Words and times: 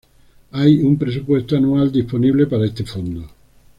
Hay 0.53 0.77
un 0.79 0.97
presupuesto 0.97 1.55
anual 1.55 1.91
disponible 1.91 2.47
para 2.47 2.65
este 2.65 2.83
fondo. 2.83 3.29